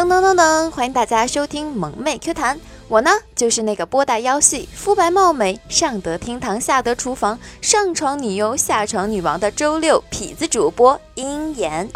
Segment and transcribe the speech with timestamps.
[0.00, 2.58] 噔噔噔噔，欢迎大家收听萌妹 Q 弹。
[2.88, 11.86] 我呢，就是那个波大腰细、肤白貌美、上得厅堂下得厨房、上床女优下床女王的周六痞子主播鹰眼。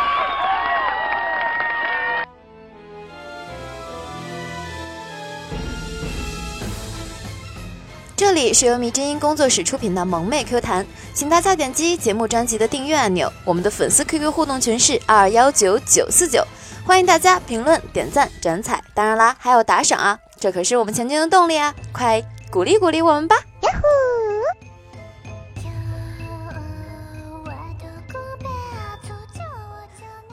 [8.17, 13.33] 这里是由迷之音工作室出品的萌妹 Q 弹，请大家点击节目专辑的订阅按钮。
[13.47, 16.47] 我们的粉丝 QQ 互动群是二幺九九四九，
[16.87, 21.75] 欢迎大家评论、点赞、转采，当然啦，还有打赏啊，这可是我们前进的动力啊！
[21.92, 23.37] 快鼓励鼓励我们吧！
[23.62, 23.88] 呀呼！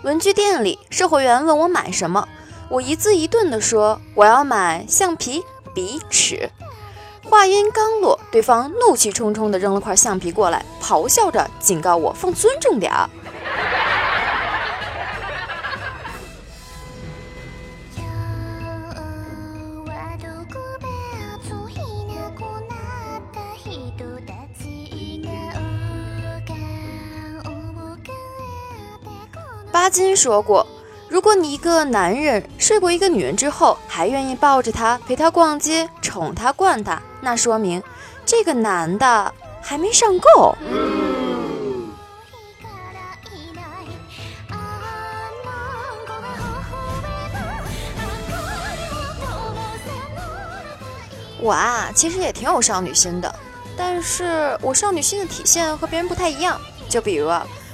[0.03, 2.27] 文具店里，售货员问我买什么，
[2.69, 5.41] 我一字一顿地说：“我要买橡皮、
[5.73, 6.49] 笔、尺。”
[7.23, 13.09] 话音刚落，对方怒气冲冲地扔了块橡皮过来，咆哮着警告我放尊重点儿。
[29.91, 30.65] 金说过。
[31.09, 37.83] 如果你一个男人睡过一个女人之后，还愿意抱着她陪她逛街，宠她惯她，那说明
[38.25, 40.55] 这个男的还没上够。
[51.43, 53.35] 我啊，其实也挺有少女心的，
[53.75, 57.29] 但是我少女心的体现和别人不太一样，就比如。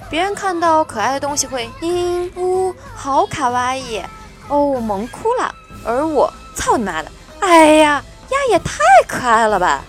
[0.09, 4.02] 别人看到可爱的东西会嘤呜，好卡哇伊
[4.47, 5.54] 哦，萌哭了。
[5.86, 7.11] 而我操你妈的，
[7.42, 9.83] 哎呀呀，也太可爱了吧！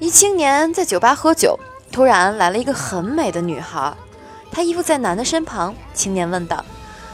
[0.00, 1.56] 一青年在酒吧喝酒，
[1.92, 3.94] 突然来了一个很美的女孩。
[4.52, 6.64] 他依附在男的身旁，青年问道：“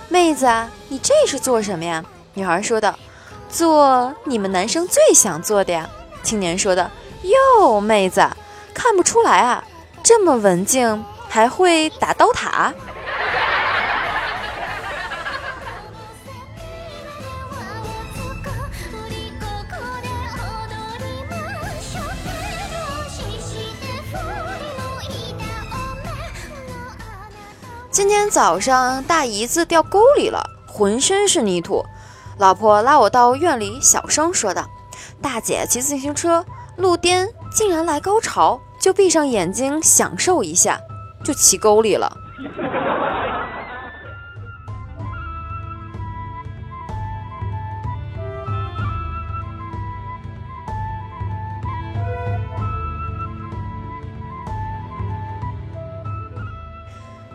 [0.08, 2.04] 妹子啊，你这是做什么呀？”
[2.34, 2.98] 女孩说道
[3.48, 5.88] ：“做你们男生最想做的呀。”
[6.22, 6.90] 青年说道
[7.60, 8.26] ：“哟，妹子，
[8.74, 9.62] 看不出来啊，
[10.02, 12.72] 这么文静，还会打刀塔。”
[28.30, 31.84] 早上，大姨子掉沟里了，浑身是泥土。
[32.38, 34.68] 老婆拉我到院里，小声说道
[35.22, 36.44] ：“大姐骑自行车，
[36.76, 40.78] 路颠竟然来高潮，就闭上眼睛享受一下，
[41.24, 42.14] 就骑沟里了。”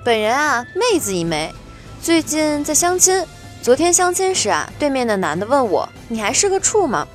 [0.03, 1.53] 本人啊，妹子一枚，
[2.01, 3.23] 最近在相亲。
[3.62, 7.07] 昨天相亲时啊，对面的男的问我：“你还是个处吗？”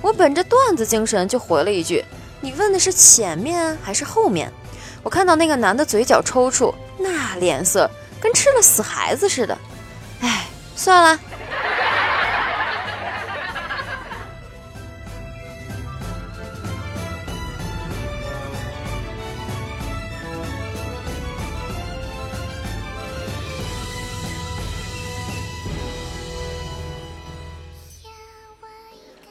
[0.00, 2.04] 我本着段子精神就回了一句
[2.40, 4.52] ：“你问的是前面还是后面？”
[5.02, 7.90] 我看到那个男的嘴角抽搐，那脸色
[8.20, 9.58] 跟吃了死孩子似的。
[10.20, 11.20] 哎，算了。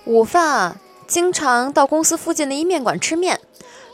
[0.08, 0.76] 午饭啊，
[1.06, 3.42] 经常到公司附近的一面馆吃面，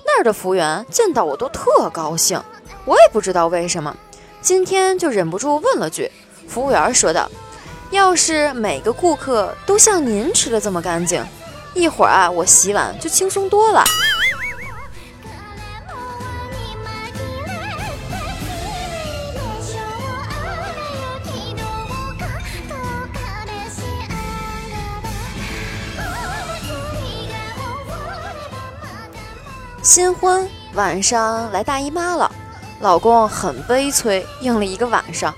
[0.06, 2.40] 那儿的服务员见到我都特高兴，
[2.86, 3.98] 我也不知道为什么，
[4.40, 6.12] 今天就忍不住问了句。
[6.48, 7.28] 服务员说道
[7.90, 11.26] ：“要是每个顾客都像您吃的这么干净，
[11.74, 13.84] 一会儿啊，我洗碗就轻松多了。”
[29.84, 32.32] 新婚晚上来大姨妈了，
[32.80, 35.36] 老公很悲催，应了一个晚上。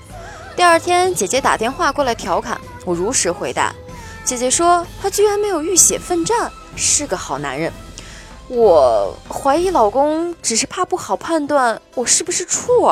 [0.54, 3.74] 第二天姐姐打电话过来调侃，我如实回答。
[4.22, 7.72] 姐姐说她居然没有浴血奋战，是个好男人。
[8.46, 12.88] 我怀疑老公只是怕不好判断我是不是处。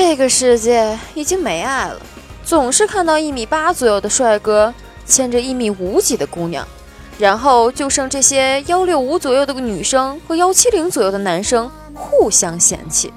[0.00, 2.00] 这个世界已经没爱了，
[2.44, 4.72] 总是看到一米八左右的帅哥
[5.04, 6.64] 牵着一米五几的姑娘，
[7.18, 13.12] 然后就剩这些幺六五左右的女生和幺七零左右的男生互相嫌弃。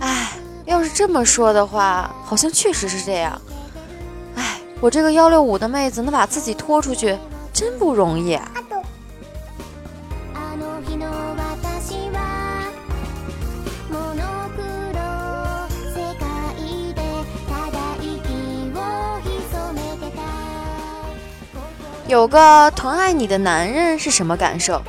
[0.00, 0.32] 哎，
[0.64, 3.40] 要是这么说的话，好像确实是这样。
[4.34, 7.16] 哎，我这个幺六五的妹子能把自己拖出去，
[7.52, 8.50] 真不容易啊。
[22.08, 24.80] 有个疼爱你的男人是什么感受？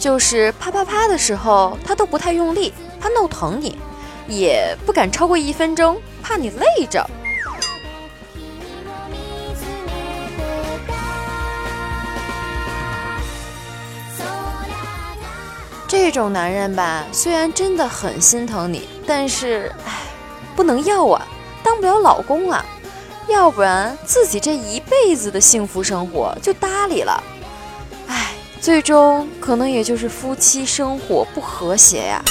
[0.00, 3.78] 就是啪啪啪的时候，他都不太用力，怕弄疼你，
[4.26, 7.08] 也不敢超过一分钟，怕你累着。
[15.86, 19.92] 这种男人吧，虽然真的很心疼你，但是，唉，
[20.56, 21.24] 不能要啊，
[21.62, 22.64] 当不了老公啊。
[23.28, 27.22] 要不然自己这一辈子的幸福生活就搭理了，
[28.06, 32.22] 唉，最终可能也就是夫妻生活不和谐呀。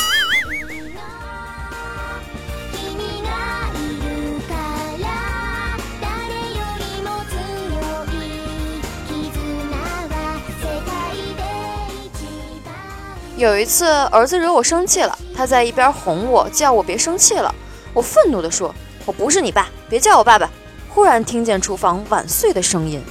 [13.37, 17.53] 有一次，儿子惹我生气了，他在一边哄我，叫我别生气了。
[17.93, 18.73] 我愤怒地说
[19.05, 20.49] ：“我不是你爸，别叫我爸爸。”
[20.95, 23.03] 忽然听见厨房碗碎的声音，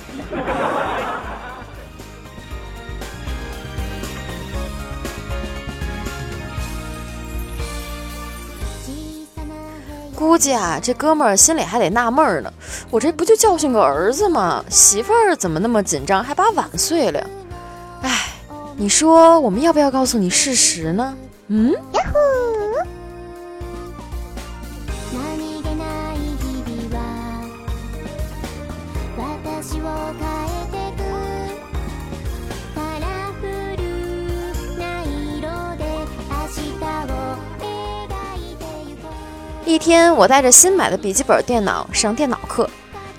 [10.16, 12.50] 估计啊，这哥们儿心里还得纳闷呢。
[12.90, 14.64] 我这不就教训个儿子吗？
[14.70, 17.28] 媳妇儿怎么那么紧张，还把碗碎了？
[18.00, 18.28] 哎，
[18.78, 21.14] 你说我们要不要告诉你事实呢？
[21.48, 21.75] 嗯？
[39.74, 42.70] 一天，我带着新买的笔记本电脑上电脑课，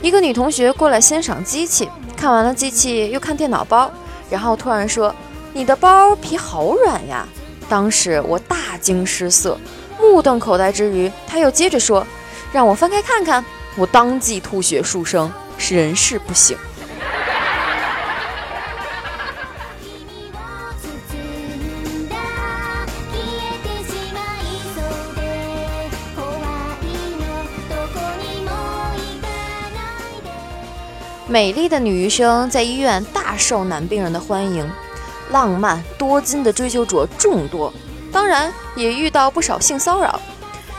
[0.02, 3.92] 一个女同学过来欣赏机器，看完了机器又看电脑包，
[4.30, 5.14] 然后突然说
[5.52, 7.28] ：“你的包皮好软呀！”
[7.68, 9.60] 当时我大惊失色，
[10.00, 12.08] 目瞪口呆之余，她又接着说
[12.54, 13.44] ：“让我翻开看看。”
[13.76, 16.58] 我当即吐血数声，人事不省。
[31.28, 34.70] 美丽的女医生在医院大受男病人的欢迎，
[35.32, 37.74] 浪漫多金的追求者众多，
[38.12, 40.20] 当然也遇到不少性骚扰。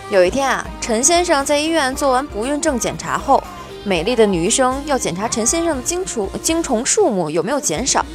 [0.08, 3.42] 有一天啊，陈先生在医院做完不孕症检查后，
[3.82, 8.06] 美丽的女医生要检查陈先生的精虫精虫数目有没有减少。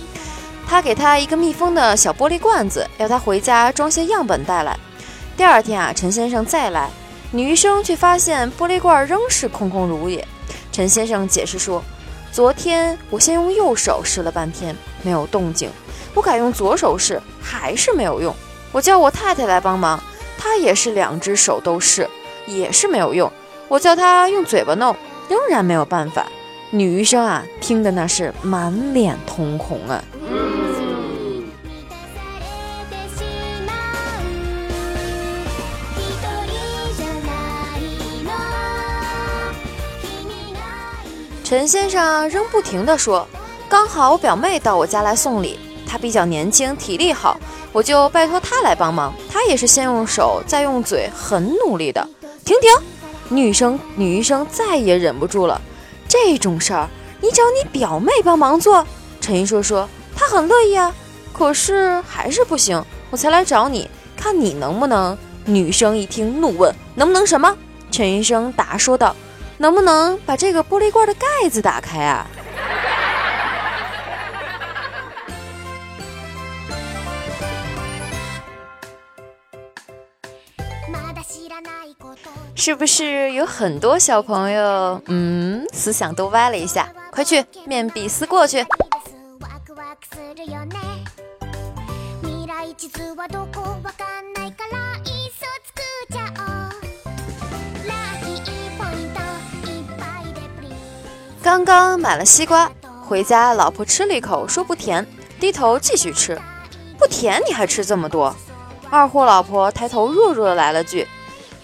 [0.65, 4.79] 她给他一个密封的小玻璃罐子，要他回家装些样本带来。
[5.35, 6.89] 第二天啊，陈先生再来，
[7.31, 10.25] 女医生却发现玻璃罐仍是空空如也。
[10.71, 11.83] 陈先生解释说。
[12.31, 14.73] 昨天我先用右手试了半天，
[15.03, 15.69] 没有动静。
[16.13, 18.33] 我改用左手试，还是没有用。
[18.71, 20.01] 我叫我太太来帮忙，
[20.37, 22.09] 她也是两只手都试，
[22.47, 23.29] 也是没有用。
[23.67, 24.95] 我叫她用嘴巴弄，
[25.27, 26.25] 仍然没有办法。
[26.69, 30.01] 女医生啊，听的那是满脸通红啊。
[41.51, 43.27] 陈先生仍不停地说
[43.67, 47.37] ：“刚好我表妹到我家来送礼，她比较年轻，体力好，
[47.73, 49.13] 我就拜托她来帮忙。
[49.29, 52.07] 她也是先用手，再用嘴，很努力的。”
[52.45, 52.71] 停停，
[53.27, 55.59] 女生女医生再也忍不住了
[56.07, 56.87] ：“这种事儿，
[57.19, 58.87] 你找你表妹帮忙做？”
[59.19, 60.95] 陈医生说：“她很乐意啊，
[61.33, 67.53] 可是还是不行，我才来找你，看你能不能。”女生一听，怒问：“能不能什么？”
[67.91, 69.13] 陈医生答说道。
[69.61, 72.25] 能不能把这个玻璃罐的盖子打开啊？
[82.55, 86.91] 是不是有很多小朋友，嗯，思想都歪了一下？
[87.11, 88.65] 快去面壁思过去。
[101.51, 102.71] 刚刚买了西瓜
[103.05, 105.05] 回家，老婆吃了一口，说不甜，
[105.37, 106.39] 低头继续吃。
[106.97, 108.33] 不甜你还吃这么多？
[108.89, 111.05] 二货老婆抬头弱弱的来了句：“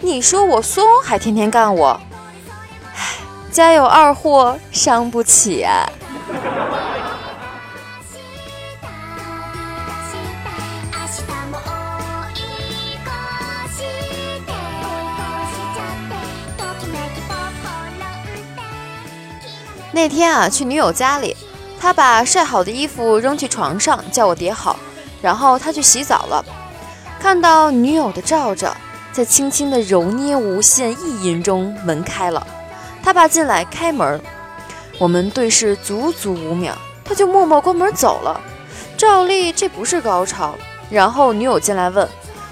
[0.01, 1.97] 你说我松，还天天干我。”
[2.97, 3.15] 唉，
[3.49, 5.87] 家有二货伤不起啊。
[19.91, 21.35] 那天啊，去女友家里，
[21.79, 24.77] 他把晒好的衣服扔去床上，叫我叠好，
[25.21, 26.43] 然后他去洗澡了。
[27.19, 28.75] 看到女友的罩罩，
[29.11, 32.45] 在轻轻的揉捏无限意淫中，门开了，
[33.01, 34.21] 他爸进来开门，
[34.99, 38.39] 我们对视足足五秒，他就默默关门走了。
[38.97, 40.55] 照例这不是高潮，
[40.89, 42.07] 然后女友进来问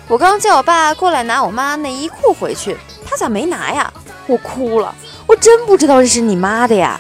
[0.07, 3.91] 我，刚叫我爸过来拿我妈内衣裤回去，他咋没拿呀？
[4.27, 4.95] 我哭了，
[5.27, 7.00] 我真不知道这是你妈的呀。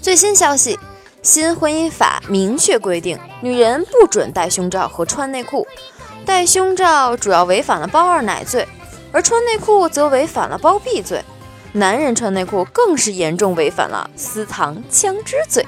[0.00, 0.78] 最新消息，
[1.22, 5.66] 新婚姻法明确规定，女人不准戴胸罩和穿内裤。
[6.24, 8.66] 戴胸罩主要违反了包二奶罪，
[9.12, 11.22] 而穿内裤则违反了包庇罪。
[11.78, 15.64] 男人穿内裤更是严重违反了私藏枪支罪。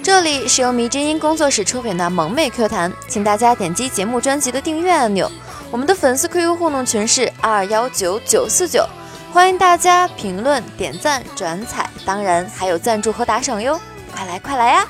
[0.00, 5.28] 这里是由迷之音工作室出品的萌妹 Q 弹，请大家点击节目专辑的订阅按钮。
[5.72, 8.86] 我们的粉丝 QQ 互动群是二幺九九四九，
[9.32, 13.80] 欢迎大家评论、点赞、转采，当然还有赞助和打赏哟！
[14.16, 14.88] 快来快来呀！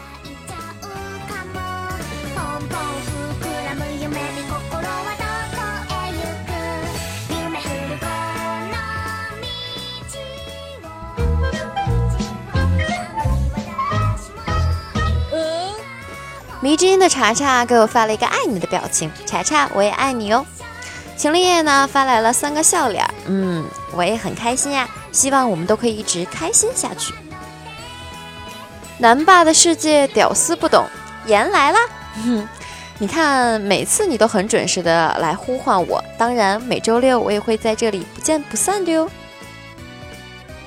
[16.60, 20.46] 迷之音的查查给我发了一个爱你的表情，查查我也爱你哦。
[21.16, 27.12] 晴丽叶呢发来了三个笑脸，嗯，我也很开心呀，希望我们都可以一直开心下去。
[28.98, 30.86] 南霸的世界屌丝不懂，
[31.26, 31.78] 言来啦，
[32.98, 39.10] 你看每次你都很准时的来呼唤我，当然每周六我也会在这里不见不散的哟。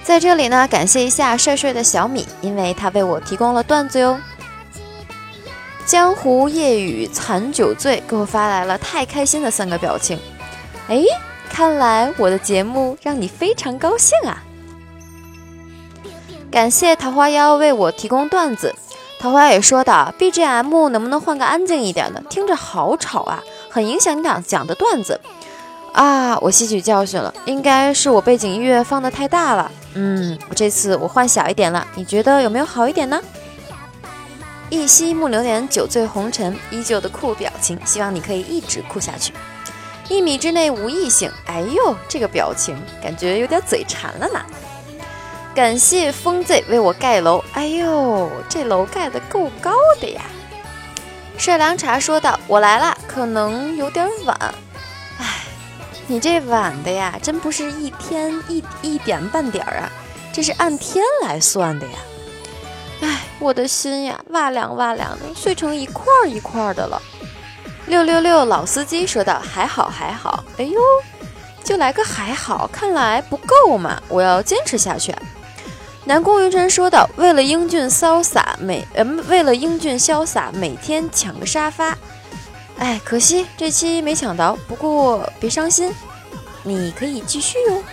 [0.04, 4.20] 在这里呢，感谢一下帅帅的小米，因为他为我提供了段子哟。
[5.86, 10.20] 江湖夜雨残酒醉给我发来了太开心的三个表情，
[10.88, 11.02] 哎，
[11.50, 14.44] 看来我的节目让你非常高兴啊！
[16.52, 18.74] 感谢桃花妖为我提供段子，
[19.20, 22.20] 桃花也说道：“BGM 能不能换个安静一点的？
[22.28, 23.40] 听着好吵啊，
[23.70, 25.22] 很影响你俩讲的段子
[25.94, 29.72] 啊！”我吸取教训了，应该是我背景音乐放的太大了。
[29.94, 33.22] 嗯，这次我换小一点了，你觉得有没有好一点呢？
[34.72, 39.34] 一夕暮流年，酒醉红尘，依旧的酷表情，希望你可以一直酷下去。
[40.08, 44.42] 一米之内无异性，哎呦，这个表情感觉有点嘴馋了呢。
[45.60, 50.22] 感谢风 Z 为我盖楼，哎呦，这楼盖的够高的呀。
[51.38, 54.38] 帅凉茶说道：“我来了，可能有点晚。
[55.20, 55.26] 哎，
[56.08, 59.92] 你这晚的呀，真不是一天一一点半点儿啊，
[60.32, 61.94] 这是按天来算的呀。”
[63.04, 67.02] 哎，我的心呀，哇凉哇凉的，碎成一块一块的了。
[67.88, 70.80] 六六六，老司机说道：“还好还好。”哎呦，
[71.66, 75.14] 就来个还好，看来不够嘛，我要坚持下去。
[76.10, 81.96] 南宫云晨说道：“为了英俊潇洒，每嗯，为了英俊潇洒，每天抢个沙发。
[82.80, 85.94] 哎，可惜这期没抢到，不过别伤心，
[86.64, 87.84] 你可以继续哟。”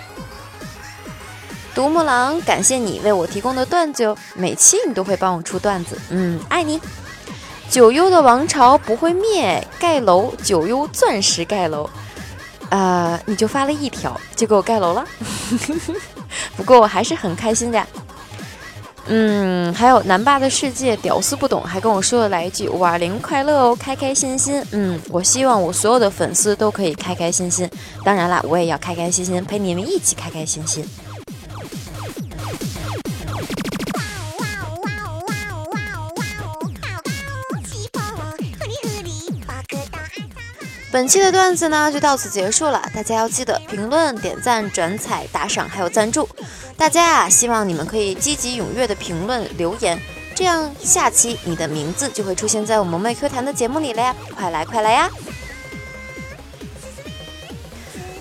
[1.77, 6.81] 独木狼，感谢你为我提供的段子哟，每期你都会帮我出段子，嗯，爱你。
[7.69, 11.87] 九幽的王朝不会灭，盖楼，九幽钻石盖楼，
[12.71, 15.05] 呃，你就发了一条就给我盖楼了，
[16.57, 17.87] 不过我还是很开心的。
[19.09, 24.61] 嗯，还有南霸的世界屌丝不懂，还跟我说了来一句五二零快乐哦，开开心心。
[24.73, 27.71] 嗯，我希望我所有的粉丝都可以开开心心，
[28.05, 30.85] 当然啦，我也要开开心心陪你们一起开开心心。
[40.93, 46.27] 本期的段子呢就到此结束了，大家要记得评论、点赞、转采、打赏，还有赞助。
[46.77, 49.99] 大家啊，希望你们可以积极踊跃的评论留言，
[50.35, 54.15] 这样下期你的名字就会出现在我们妹 Q 弹的节目里了呀！
[54.37, 55.11] 快来快来呀！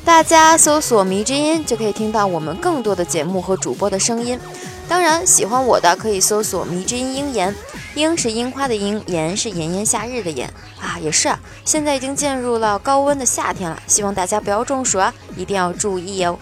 [0.05, 4.39] 大家搜索“迷之音”就可以听到我们更多的节目和主播的声音。
[4.88, 7.53] 当然，喜欢我的可以搜索“迷之音樱言”，
[7.95, 10.47] 樱是樱花的樱，炎是炎炎夏日的炎
[10.79, 11.39] 啊，也是啊。
[11.65, 16.38] 现在已经进入了高温的夏天了，希望大家不要中暑啊，一定要注意哦。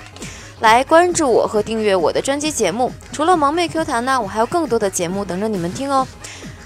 [0.64, 6.08] 来关注我和订阅我的专辑节目，除了萌妹 Q 弹呢，我还有更多的节目等着你们听哦。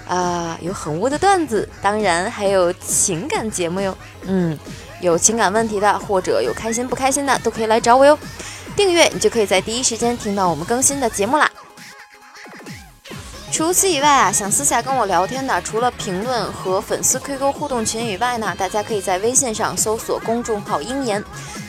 [0.06, 3.98] 啊，有很污的段子，当然还有情感节目哟。
[4.22, 4.56] 嗯。
[5.00, 8.16] 有情感问题的，或者有开心不开心的，都可以来找我哟。
[8.76, 11.50] 订阅你就可以在第一时间听到我们更新的节目啦。
[13.50, 21.22] 除此以外啊，想私下跟我聊天的，除了评论和粉丝 QQ 互动群以外呢，大家可以在微信上搜索公众号“鹰言”，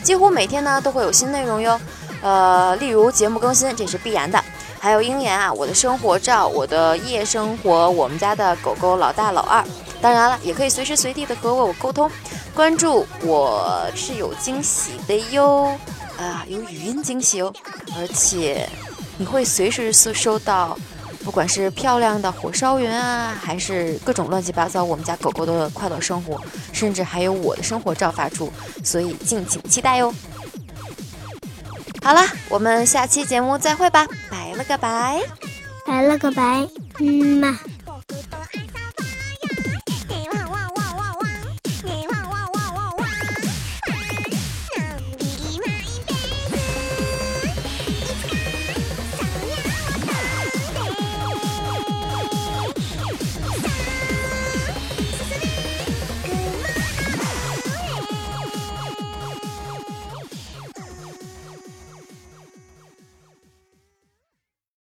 [0.04, 1.80] 几乎每天呢都会有新内容哟。
[2.22, 4.42] 呃，例如节目更新，这是必然的。
[4.78, 9.62] 还有鹰眼啊，我的生活照，我的夜生活，我们家的狗狗老大老二。
[10.00, 12.10] 当然了，也可以随时随地的和我沟通。
[12.54, 15.64] 关注我是有惊喜的哟，
[16.18, 17.52] 啊，有语音惊喜哦，
[17.98, 18.66] 而且
[19.18, 20.76] 你会随时收收到，
[21.22, 26.40] 不管是漂亮的火烧云啊，还是各种乱七八糟我们家狗狗的快乐生活，
[26.72, 28.50] 甚至还有我的生活照发出，
[28.82, 30.12] 所以敬请期待哟。
[32.02, 35.20] 好了，我们下期节目再会吧，拜了个拜，
[35.86, 36.66] 拜了个拜，
[36.98, 37.58] 嗯嘛。